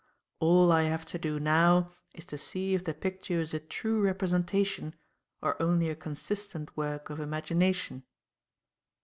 [0.39, 4.01] All I have to do now is to see if the picture is a true
[4.01, 4.95] representation
[5.43, 8.01] or only a consistent work of imagination."